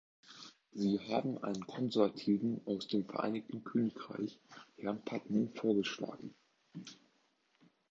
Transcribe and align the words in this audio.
Sie 0.71 0.99
haben 1.11 1.37
einen 1.43 1.67
Konservativen 1.67 2.59
aus 2.65 2.87
dem 2.87 3.05
Vereinigten 3.05 3.63
Königreich, 3.63 4.39
Herrn 4.77 4.99
Patten, 5.05 5.53
vorgeschlagen. 5.53 6.33